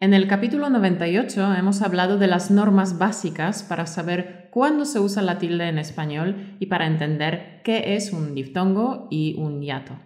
[0.00, 5.22] En el capítulo 98 hemos hablado de las normas básicas para saber cuándo se usa
[5.22, 9.98] la tilde en español y para entender qué es un diftongo y un hiato.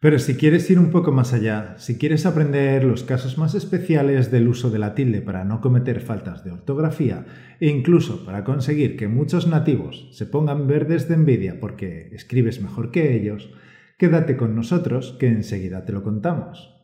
[0.00, 4.30] Pero si quieres ir un poco más allá, si quieres aprender los casos más especiales
[4.30, 7.26] del uso de la tilde para no cometer faltas de ortografía
[7.58, 12.90] e incluso para conseguir que muchos nativos se pongan verdes de envidia porque escribes mejor
[12.90, 13.50] que ellos,
[13.98, 16.79] quédate con nosotros que enseguida te lo contamos.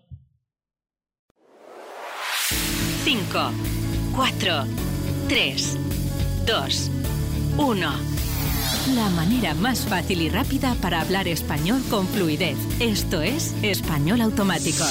[3.31, 3.51] 5,
[4.15, 4.53] 4,
[5.29, 5.79] 3,
[6.47, 6.91] 2,
[7.59, 7.81] 1.
[8.95, 12.57] La manera más fácil y rápida para hablar español con fluidez.
[12.81, 14.85] Esto es Español Automático.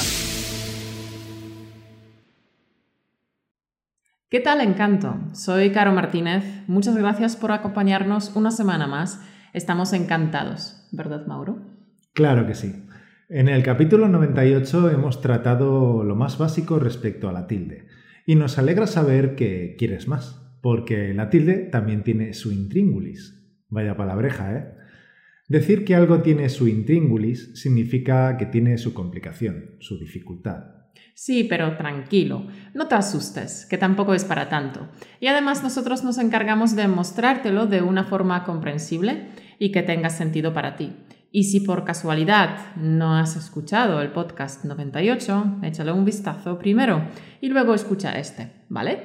[4.29, 5.15] ¿Qué tal, encanto?
[5.33, 6.43] Soy Caro Martínez.
[6.67, 9.21] Muchas gracias por acompañarnos una semana más.
[9.53, 11.59] Estamos encantados, ¿verdad, Mauro?
[12.13, 12.85] Claro que sí.
[13.29, 17.87] En el capítulo 98 hemos tratado lo más básico respecto a la tilde.
[18.25, 23.43] Y nos alegra saber que quieres más, porque la tilde también tiene su intríngulis.
[23.69, 24.75] Vaya palabreja, ¿eh?
[25.47, 30.75] Decir que algo tiene su intríngulis significa que tiene su complicación, su dificultad.
[31.13, 34.89] Sí, pero tranquilo, no te asustes, que tampoco es para tanto.
[35.19, 39.27] Y además nosotros nos encargamos de mostrártelo de una forma comprensible
[39.59, 40.93] y que tenga sentido para ti.
[41.35, 47.09] Y si por casualidad no has escuchado el podcast 98, échale un vistazo primero
[47.41, 48.99] y luego escucha este, ¿vale?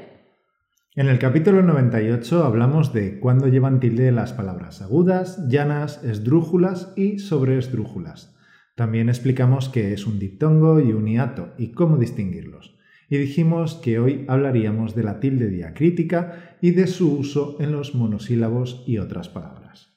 [0.94, 7.18] En el capítulo 98 hablamos de cuándo llevan tilde las palabras agudas, llanas, esdrújulas y
[7.18, 8.38] sobreesdrújulas.
[8.76, 12.78] También explicamos qué es un diptongo y un hiato y cómo distinguirlos.
[13.08, 17.96] Y dijimos que hoy hablaríamos de la tilde diacrítica y de su uso en los
[17.96, 19.88] monosílabos y otras palabras.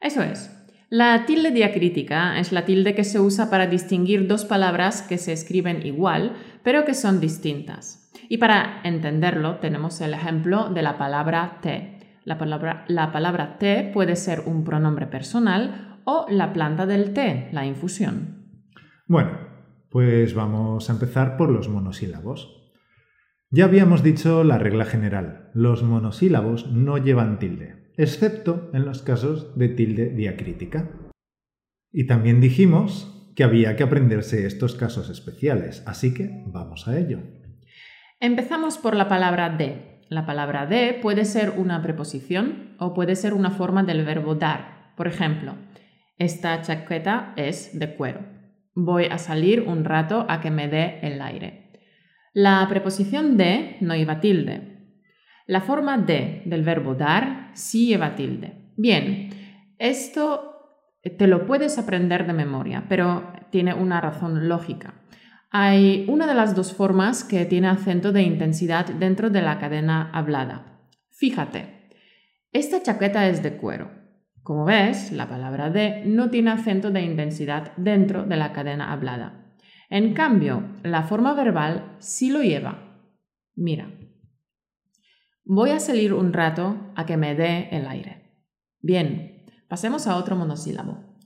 [0.00, 0.61] Eso es.
[0.94, 5.32] La tilde diacrítica es la tilde que se usa para distinguir dos palabras que se
[5.32, 8.12] escriben igual, pero que son distintas.
[8.28, 11.98] Y para entenderlo tenemos el ejemplo de la palabra te.
[12.26, 17.48] La palabra, la palabra té puede ser un pronombre personal o la planta del té,
[17.52, 18.50] la infusión.
[19.06, 19.30] Bueno,
[19.88, 22.70] pues vamos a empezar por los monosílabos.
[23.48, 29.56] Ya habíamos dicho la regla general, los monosílabos no llevan tilde excepto en los casos
[29.58, 30.90] de tilde diacrítica.
[31.90, 37.20] Y también dijimos que había que aprenderse estos casos especiales, así que vamos a ello.
[38.20, 40.00] Empezamos por la palabra de.
[40.08, 44.92] La palabra de puede ser una preposición o puede ser una forma del verbo dar.
[44.96, 45.56] Por ejemplo,
[46.18, 48.20] esta chaqueta es de cuero.
[48.74, 51.72] Voy a salir un rato a que me dé el aire.
[52.34, 54.71] La preposición de no iba tilde,
[55.46, 58.72] la forma de del verbo dar sí lleva tilde.
[58.76, 59.30] Bien,
[59.78, 60.52] esto
[61.02, 64.94] te lo puedes aprender de memoria, pero tiene una razón lógica.
[65.50, 70.10] Hay una de las dos formas que tiene acento de intensidad dentro de la cadena
[70.12, 70.80] hablada.
[71.10, 71.90] Fíjate,
[72.52, 73.90] esta chaqueta es de cuero.
[74.42, 79.54] Como ves, la palabra de no tiene acento de intensidad dentro de la cadena hablada.
[79.90, 83.02] En cambio, la forma verbal sí lo lleva.
[83.54, 83.90] Mira,
[85.44, 88.46] Voy a salir un rato a que me dé el aire.
[88.80, 91.18] Bien, pasemos a otro monosílabo.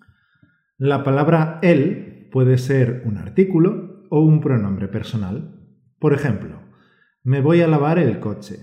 [0.79, 5.61] La palabra él puede ser un artículo o un pronombre personal.
[5.99, 6.63] Por ejemplo,
[7.23, 8.57] me voy a lavar el coche.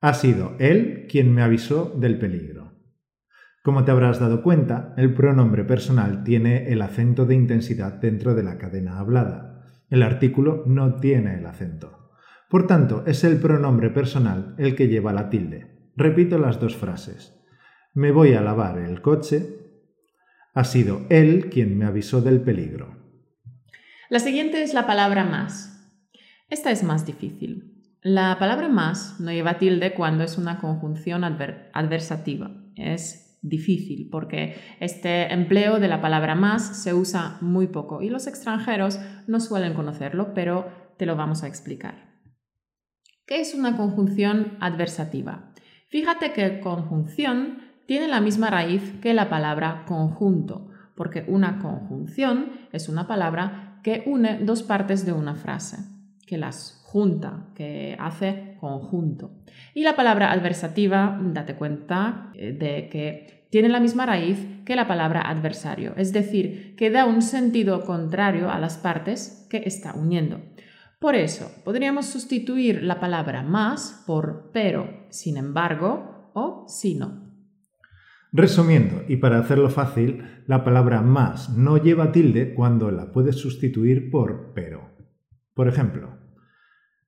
[0.00, 2.72] Ha sido él quien me avisó del peligro.
[3.62, 8.42] Como te habrás dado cuenta, el pronombre personal tiene el acento de intensidad dentro de
[8.42, 9.66] la cadena hablada.
[9.88, 11.99] El artículo no tiene el acento.
[12.50, 15.92] Por tanto, es el pronombre personal el que lleva la tilde.
[15.94, 17.40] Repito las dos frases.
[17.94, 19.56] Me voy a lavar el coche.
[20.52, 22.96] Ha sido él quien me avisó del peligro.
[24.08, 25.94] La siguiente es la palabra más.
[26.48, 27.80] Esta es más difícil.
[28.02, 32.50] La palabra más no lleva tilde cuando es una conjunción adversativa.
[32.74, 38.26] Es difícil porque este empleo de la palabra más se usa muy poco y los
[38.26, 40.66] extranjeros no suelen conocerlo, pero
[40.96, 42.09] te lo vamos a explicar.
[43.30, 45.52] ¿Qué es una conjunción adversativa?
[45.86, 50.66] Fíjate que conjunción tiene la misma raíz que la palabra conjunto,
[50.96, 55.76] porque una conjunción es una palabra que une dos partes de una frase,
[56.26, 59.30] que las junta, que hace conjunto.
[59.74, 64.88] Y la palabra adversativa, date cuenta eh, de que tiene la misma raíz que la
[64.88, 70.40] palabra adversario, es decir, que da un sentido contrario a las partes que está uniendo.
[71.00, 77.32] Por eso, podríamos sustituir la palabra más por pero, sin embargo o sino.
[78.32, 84.10] Resumiendo, y para hacerlo fácil, la palabra más no lleva tilde cuando la puedes sustituir
[84.10, 84.90] por pero.
[85.54, 86.18] Por ejemplo,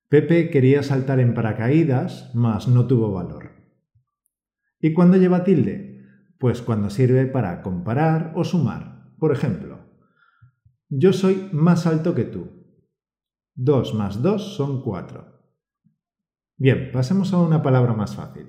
[0.09, 3.51] Pepe quería saltar en paracaídas, mas no tuvo valor.
[4.81, 6.03] ¿Y cuándo lleva tilde?
[6.39, 9.13] Pues cuando sirve para comparar o sumar.
[9.19, 9.79] Por ejemplo,
[10.89, 12.62] yo soy más alto que tú.
[13.55, 15.25] 2 más 2 son 4.
[16.57, 18.47] Bien, pasemos a una palabra más fácil.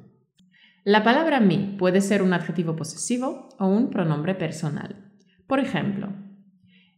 [0.82, 5.12] La palabra mi puede ser un adjetivo posesivo o un pronombre personal.
[5.46, 6.08] Por ejemplo,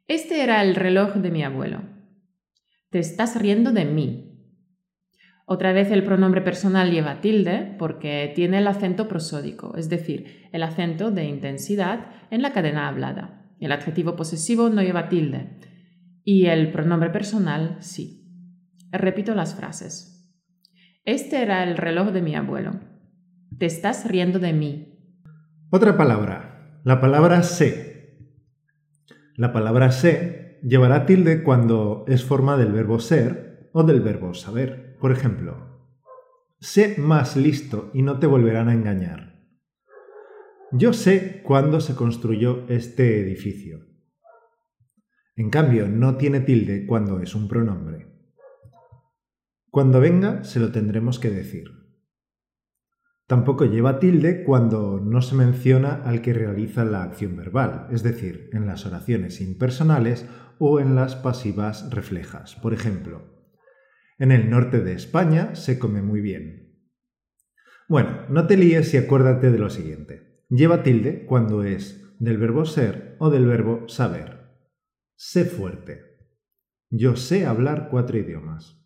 [0.07, 1.83] este era el reloj de mi abuelo.
[2.91, 4.55] Te estás riendo de mí.
[5.45, 10.63] Otra vez el pronombre personal lleva tilde porque tiene el acento prosódico, es decir, el
[10.63, 13.51] acento de intensidad en la cadena hablada.
[13.59, 15.59] El adjetivo posesivo no lleva tilde
[16.27, 18.27] y el pronombre personal sí.
[18.91, 20.29] Repito las frases.
[21.05, 22.81] Este era el reloj de mi abuelo.
[23.57, 25.23] Te estás riendo de mí.
[25.71, 28.19] Otra palabra, la palabra sé.
[29.37, 34.97] La palabra sé llevará tilde cuando es forma del verbo ser o del verbo saber.
[35.01, 35.95] Por ejemplo,
[36.59, 39.45] sé más listo y no te volverán a engañar.
[40.73, 43.86] Yo sé cuándo se construyó este edificio.
[45.37, 48.07] En cambio, no tiene tilde cuando es un pronombre.
[49.71, 51.69] Cuando venga, se lo tendremos que decir.
[53.27, 58.49] Tampoco lleva tilde cuando no se menciona al que realiza la acción verbal, es decir,
[58.55, 60.27] en las oraciones impersonales
[60.59, 62.55] o en las pasivas reflejas.
[62.55, 63.37] Por ejemplo,
[64.19, 66.81] en el norte de España se come muy bien.
[67.89, 70.45] Bueno, no te líes y acuérdate de lo siguiente.
[70.49, 74.36] Lleva tilde cuando es del verbo ser o del verbo saber.
[75.19, 76.03] Sé fuerte.
[76.91, 78.77] Yo sé hablar cuatro idiomas.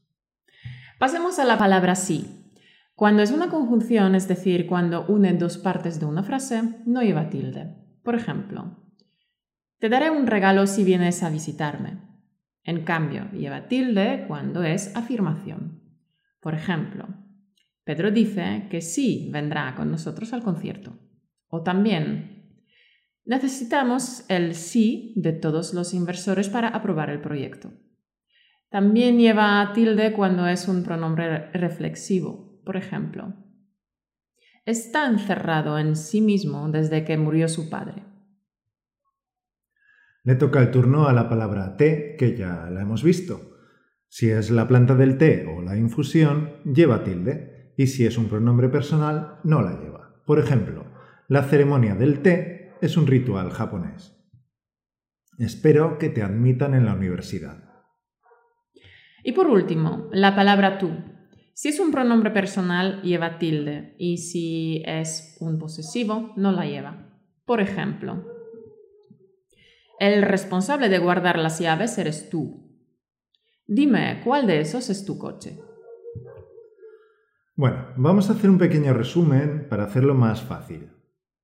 [1.00, 2.52] Pasemos a la palabra sí.
[2.94, 7.30] Cuando es una conjunción, es decir, cuando une dos partes de una frase, no lleva
[7.30, 7.74] tilde.
[8.04, 8.78] Por ejemplo,
[9.80, 11.98] te daré un regalo si vienes a visitarme.
[12.62, 15.82] En cambio, lleva tilde cuando es afirmación.
[16.38, 17.08] Por ejemplo,
[17.82, 20.96] Pedro dice que sí vendrá con nosotros al concierto.
[21.48, 22.39] O también,
[23.30, 27.70] necesitamos el sí de todos los inversores para aprobar el proyecto.
[28.70, 32.60] También lleva tilde cuando es un pronombre reflexivo.
[32.64, 33.32] Por ejemplo,
[34.66, 38.02] está encerrado en sí mismo desde que murió su padre.
[40.24, 43.58] Le toca el turno a la palabra té, que ya la hemos visto.
[44.08, 48.28] Si es la planta del té o la infusión, lleva tilde, y si es un
[48.28, 50.20] pronombre personal, no la lleva.
[50.26, 50.84] Por ejemplo,
[51.28, 54.16] la ceremonia del té es un ritual japonés.
[55.38, 57.64] Espero que te admitan en la universidad.
[59.22, 60.90] Y por último, la palabra tú.
[61.54, 67.10] Si es un pronombre personal, lleva tilde, y si es un posesivo, no la lleva.
[67.44, 68.24] Por ejemplo,
[69.98, 72.66] el responsable de guardar las llaves eres tú.
[73.66, 75.60] Dime, ¿cuál de esos es tu coche?
[77.54, 80.90] Bueno, vamos a hacer un pequeño resumen para hacerlo más fácil.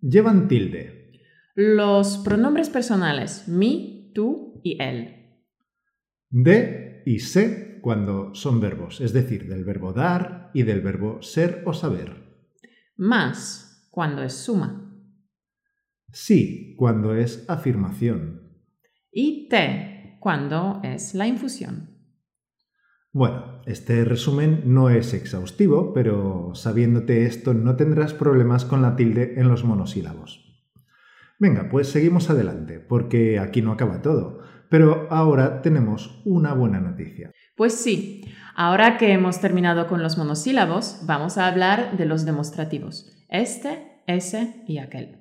[0.01, 1.06] Llevan tilde.
[1.59, 5.41] Los pronombres personales mi, tú y él.
[6.29, 11.63] De y se cuando son verbos, es decir, del verbo dar y del verbo ser
[11.65, 12.45] o saber.
[12.95, 15.01] Más cuando es suma.
[16.13, 18.53] Sí cuando es afirmación
[19.11, 21.89] y T cuando es la infusión.
[23.13, 29.41] Bueno, este resumen no es exhaustivo, pero sabiéndote esto no tendrás problemas con la tilde
[29.41, 30.46] en los monosílabos.
[31.39, 34.41] Venga, pues seguimos adelante, porque aquí no acaba todo.
[34.71, 37.31] Pero ahora tenemos una buena noticia.
[37.57, 38.25] Pues sí,
[38.55, 43.25] ahora que hemos terminado con los monosílabos, vamos a hablar de los demostrativos.
[43.29, 45.19] Este, ese y aquel.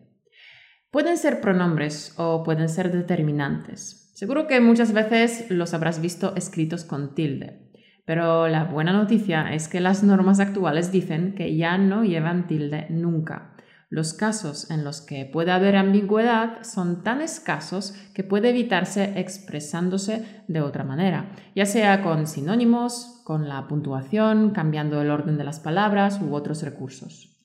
[0.91, 4.11] Pueden ser pronombres o pueden ser determinantes.
[4.15, 7.69] Seguro que muchas veces los habrás visto escritos con tilde,
[8.05, 12.87] pero la buena noticia es que las normas actuales dicen que ya no llevan tilde
[12.89, 13.54] nunca.
[13.89, 20.43] Los casos en los que puede haber ambigüedad son tan escasos que puede evitarse expresándose
[20.47, 25.59] de otra manera, ya sea con sinónimos, con la puntuación, cambiando el orden de las
[25.59, 27.35] palabras u otros recursos.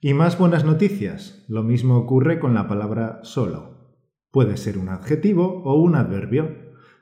[0.00, 1.44] Y más buenas noticias.
[1.48, 3.96] Lo mismo ocurre con la palabra solo.
[4.32, 6.56] Puede ser un adjetivo o un adverbio.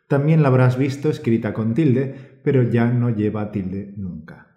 [0.07, 4.53] También la habrás visto escrita con tilde, pero ya no lleva tilde nunca.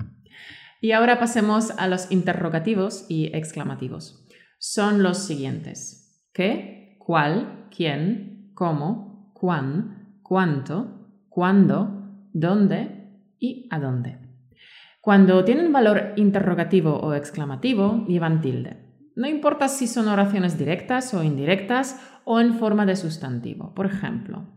[0.84, 4.28] Y ahora pasemos a los interrogativos y exclamativos.
[4.60, 6.28] Son los siguientes.
[6.34, 6.98] ¿Qué?
[7.00, 7.70] ¿Cuál?
[7.74, 8.52] ¿Quién?
[8.54, 9.32] ¿Cómo?
[9.34, 10.20] ¿Cuán?
[10.22, 11.08] ¿Cuánto?
[11.30, 12.28] ¿Cuándo?
[12.34, 13.14] ¿Dónde?
[13.40, 14.18] ¿Y a dónde?
[15.00, 19.08] Cuando tienen valor interrogativo o exclamativo, llevan tilde.
[19.16, 23.74] No importa si son oraciones directas o indirectas o en forma de sustantivo.
[23.74, 24.50] Por ejemplo,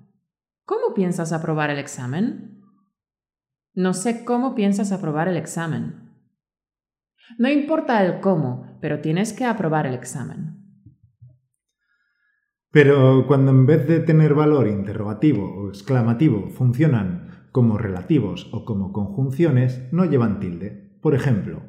[0.64, 2.64] ¿cómo piensas aprobar el examen?
[3.74, 6.05] No sé cómo piensas aprobar el examen.
[7.38, 10.56] No importa el cómo, pero tienes que aprobar el examen.
[12.70, 18.92] Pero cuando en vez de tener valor interrogativo o exclamativo funcionan como relativos o como
[18.92, 20.98] conjunciones, no llevan tilde.
[21.00, 21.62] Por ejemplo,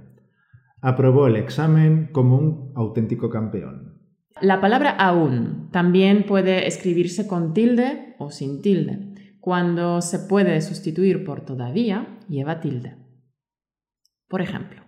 [0.82, 4.02] aprobó el examen como un auténtico campeón.
[4.42, 9.14] La palabra aún también puede escribirse con tilde o sin tilde.
[9.40, 12.98] Cuando se puede sustituir por todavía, lleva tilde.
[14.28, 14.82] Por ejemplo,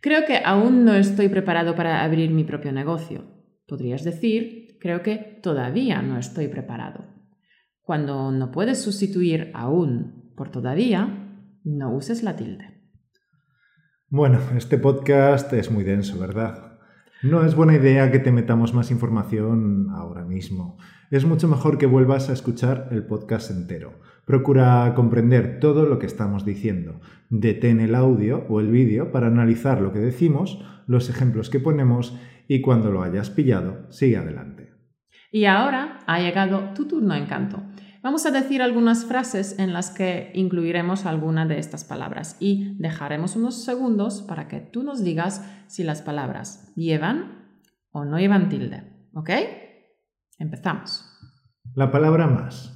[0.00, 3.24] creo que aún no estoy preparado para abrir mi propio negocio.
[3.66, 7.04] Podrías decir, creo que todavía no estoy preparado.
[7.80, 11.26] Cuando no puedes sustituir aún por todavía,
[11.64, 12.76] no uses la tilde.
[14.08, 16.78] Bueno, este podcast es muy denso, ¿verdad?
[17.22, 20.78] No es buena idea que te metamos más información ahora mismo.
[21.10, 24.00] Es mucho mejor que vuelvas a escuchar el podcast entero.
[24.26, 27.00] Procura comprender todo lo que estamos diciendo.
[27.30, 32.18] Detén el audio o el vídeo para analizar lo que decimos, los ejemplos que ponemos
[32.48, 34.72] y cuando lo hayas pillado, sigue adelante.
[35.30, 37.62] Y ahora ha llegado tu turno, encanto.
[38.02, 43.36] Vamos a decir algunas frases en las que incluiremos alguna de estas palabras y dejaremos
[43.36, 47.60] unos segundos para que tú nos digas si las palabras llevan
[47.92, 49.08] o no llevan tilde.
[49.14, 49.30] ¿Ok?
[50.38, 51.04] Empezamos.
[51.74, 52.75] La palabra más.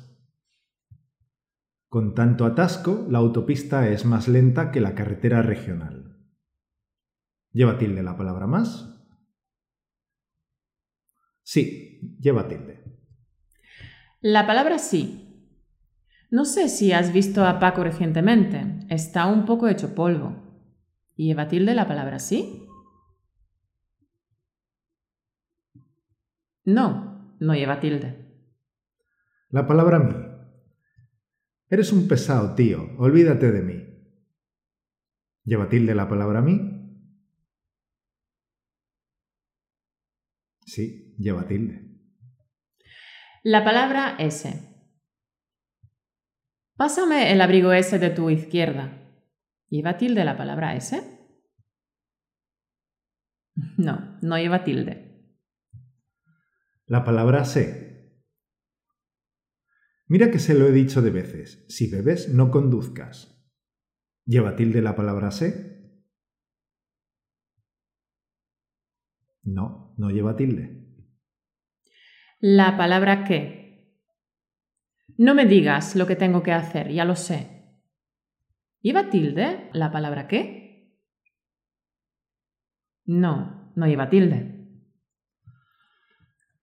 [1.91, 6.17] Con tanto atasco, la autopista es más lenta que la carretera regional.
[7.51, 9.05] ¿Lleva tilde la palabra más?
[11.43, 12.85] Sí, lleva tilde.
[14.21, 15.51] La palabra sí.
[16.31, 18.87] No sé si has visto a Paco recientemente.
[18.89, 20.37] Está un poco hecho polvo.
[21.17, 22.69] ¿Y lleva tilde la palabra sí?
[26.65, 28.47] No, no lleva tilde.
[29.49, 30.30] La palabra mí.
[31.71, 32.97] Eres un pesado, tío.
[32.99, 33.91] Olvídate de mí.
[35.45, 36.61] ¿Lleva tilde la palabra mí?
[40.67, 41.89] Sí, lleva tilde.
[43.45, 44.69] La palabra S.
[46.77, 48.97] Pásame el abrigo S de tu izquierda.
[49.69, 51.01] ¿Lleva tilde la palabra S?
[53.77, 55.39] No, no lleva tilde.
[56.87, 57.90] La palabra sé.
[60.11, 61.65] Mira que se lo he dicho de veces.
[61.69, 63.41] Si bebes, no conduzcas.
[64.27, 66.03] ¿Lleva tilde la palabra sé?
[69.45, 70.85] No, no lleva tilde.
[72.41, 73.95] La palabra qué.
[75.17, 77.79] No me digas lo que tengo que hacer, ya lo sé.
[78.81, 80.93] ¿Lleva tilde la palabra qué?
[83.05, 84.60] No, no lleva tilde.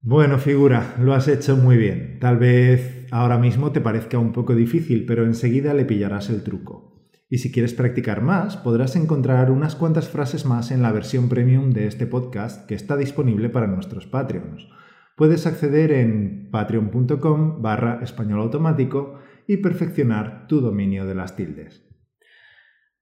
[0.09, 2.17] Bueno, figura, lo has hecho muy bien.
[2.21, 7.09] Tal vez ahora mismo te parezca un poco difícil, pero enseguida le pillarás el truco.
[7.29, 11.71] Y si quieres practicar más, podrás encontrar unas cuantas frases más en la versión premium
[11.71, 14.69] de este podcast que está disponible para nuestros Patreons
[15.17, 21.83] puedes acceder en patreon.com barra español automático y perfeccionar tu dominio de las tildes.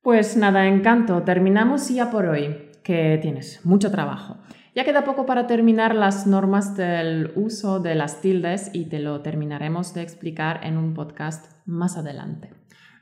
[0.01, 4.37] Pues nada, encanto, terminamos ya por hoy, que tienes mucho trabajo.
[4.75, 9.21] Ya queda poco para terminar las normas del uso de las tildes y te lo
[9.21, 12.49] terminaremos de explicar en un podcast más adelante.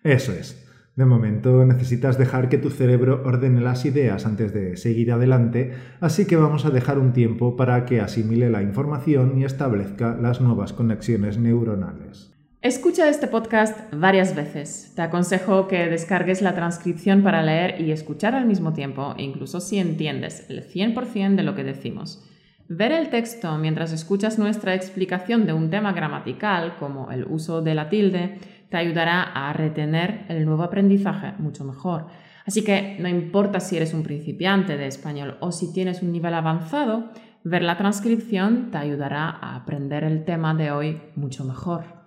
[0.03, 0.69] Eso es.
[0.95, 6.27] De momento necesitas dejar que tu cerebro ordene las ideas antes de seguir adelante, así
[6.27, 10.73] que vamos a dejar un tiempo para que asimile la información y establezca las nuevas
[10.73, 12.32] conexiones neuronales.
[12.63, 14.93] Escucha este podcast varias veces.
[14.95, 19.79] Te aconsejo que descargues la transcripción para leer y escuchar al mismo tiempo, incluso si
[19.79, 22.23] entiendes el 100% de lo que decimos.
[22.69, 27.75] Ver el texto mientras escuchas nuestra explicación de un tema gramatical, como el uso de
[27.75, 28.39] la tilde,
[28.69, 32.07] te ayudará a retener el nuevo aprendizaje mucho mejor.
[32.45, 36.33] Así que no importa si eres un principiante de español o si tienes un nivel
[36.33, 37.11] avanzado,
[37.43, 42.02] ver la transcripción te ayudará a aprender el tema de hoy mucho mejor.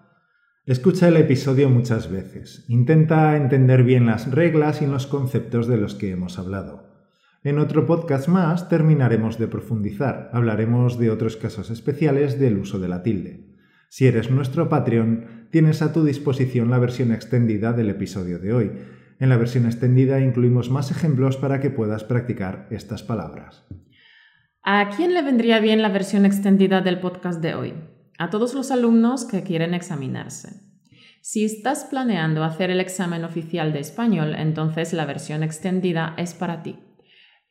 [0.66, 2.64] Escucha el episodio muchas veces.
[2.66, 6.88] Intenta entender bien las reglas y los conceptos de los que hemos hablado.
[7.44, 10.28] En otro podcast más terminaremos de profundizar.
[10.32, 13.46] Hablaremos de otros casos especiales del uso de la tilde.
[13.90, 18.72] Si eres nuestro Patreon, tienes a tu disposición la versión extendida del episodio de hoy.
[19.20, 23.64] En la versión extendida incluimos más ejemplos para que puedas practicar estas palabras.
[24.64, 27.74] ¿A quién le vendría bien la versión extendida del podcast de hoy?
[28.18, 30.62] A todos los alumnos que quieren examinarse.
[31.22, 36.62] Si estás planeando hacer el examen oficial de español, entonces la versión extendida es para
[36.62, 36.78] ti.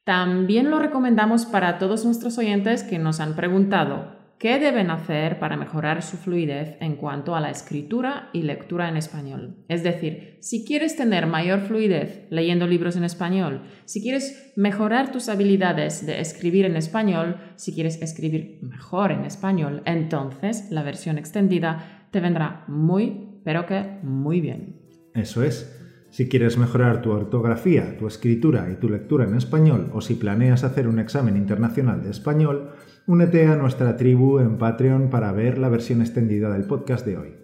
[0.05, 5.57] También lo recomendamos para todos nuestros oyentes que nos han preguntado qué deben hacer para
[5.57, 9.55] mejorar su fluidez en cuanto a la escritura y lectura en español.
[9.67, 15.29] Es decir, si quieres tener mayor fluidez leyendo libros en español, si quieres mejorar tus
[15.29, 22.07] habilidades de escribir en español, si quieres escribir mejor en español, entonces la versión extendida
[22.11, 24.81] te vendrá muy, pero que muy bien.
[25.13, 25.71] Eso es.
[26.15, 30.63] Si quieres mejorar tu ortografía, tu escritura y tu lectura en español, o si planeas
[30.63, 32.71] hacer un examen internacional de español,
[33.07, 37.35] únete a nuestra tribu en Patreon para ver la versión extendida del podcast de hoy.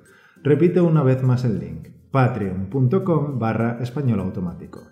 [0.44, 4.88] Repito una vez más el link, patreon.com barra español automático.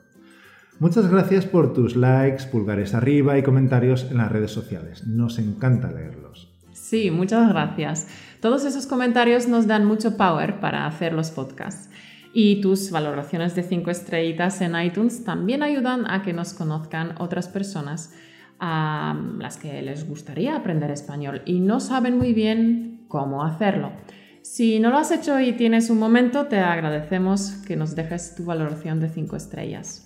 [0.80, 5.06] Muchas gracias por tus likes, pulgares arriba y comentarios en las redes sociales.
[5.08, 6.54] Nos encanta leerlos.
[6.72, 8.08] Sí, muchas gracias.
[8.40, 11.90] Todos esos comentarios nos dan mucho power para hacer los podcasts.
[12.32, 17.48] Y tus valoraciones de 5 estrellitas en iTunes también ayudan a que nos conozcan otras
[17.48, 18.14] personas
[18.60, 23.92] a las que les gustaría aprender español y no saben muy bien cómo hacerlo.
[24.42, 28.46] Si no lo has hecho y tienes un momento, te agradecemos que nos dejes tu
[28.46, 30.06] valoración de 5 estrellas.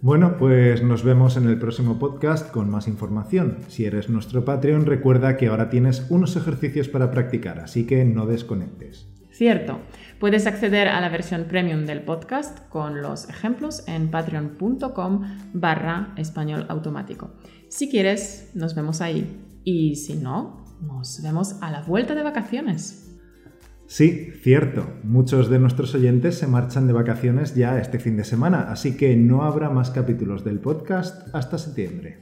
[0.00, 3.58] Bueno, pues nos vemos en el próximo podcast con más información.
[3.68, 8.26] Si eres nuestro Patreon, recuerda que ahora tienes unos ejercicios para practicar, así que no
[8.26, 9.13] desconectes.
[9.34, 9.80] Cierto.
[10.20, 15.22] Puedes acceder a la versión premium del podcast con los ejemplos en patreon.com
[15.52, 17.34] barra español automático.
[17.68, 19.40] Si quieres, nos vemos ahí.
[19.64, 23.18] Y si no, nos vemos a la vuelta de vacaciones.
[23.88, 24.86] Sí, cierto.
[25.02, 29.16] Muchos de nuestros oyentes se marchan de vacaciones ya este fin de semana, así que
[29.16, 32.18] no habrá más capítulos del podcast hasta septiembre.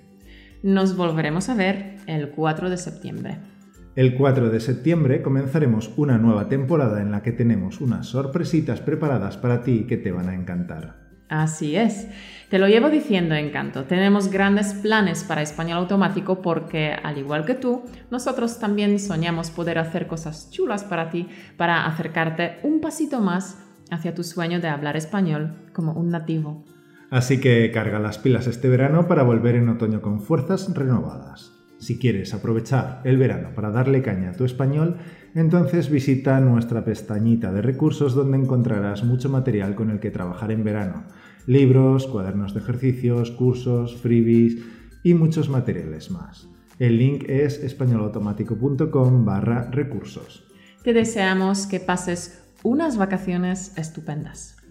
[0.63, 3.52] Nos volveremos a ver el 4 de septiembre.
[3.95, 9.37] El 4 de septiembre comenzaremos una nueva temporada en la que tenemos unas sorpresitas preparadas
[9.37, 10.97] para ti que te van a encantar.
[11.29, 12.09] Así es.
[12.49, 13.85] Te lo llevo diciendo, Encanto.
[13.85, 19.79] Tenemos grandes planes para español automático porque, al igual que tú, nosotros también soñamos poder
[19.79, 24.97] hacer cosas chulas para ti, para acercarte un pasito más hacia tu sueño de hablar
[24.97, 26.65] español como un nativo.
[27.11, 31.62] Así que carga las pilas este verano para volver en otoño con fuerzas renovadas.
[31.83, 34.99] Si quieres aprovechar el verano para darle caña a tu español,
[35.35, 40.63] entonces visita nuestra pestañita de recursos donde encontrarás mucho material con el que trabajar en
[40.63, 41.03] verano.
[41.49, 44.59] Libros, cuadernos de ejercicios, cursos, freebies
[45.03, 46.47] y muchos materiales más.
[46.79, 50.45] El link es españolautomático.com barra recursos.
[50.85, 54.62] Te deseamos que pases unas vacaciones estupendas.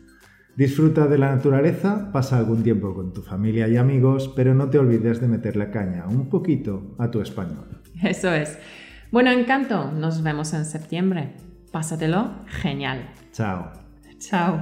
[0.62, 4.78] Disfruta de la naturaleza, pasa algún tiempo con tu familia y amigos, pero no te
[4.78, 7.82] olvides de meter la caña un poquito a tu español.
[8.04, 8.60] Eso es.
[9.10, 11.34] Bueno, encanto, nos vemos en septiembre.
[11.72, 13.10] Pásatelo genial.
[13.32, 13.72] Chao.
[14.20, 14.62] Chao.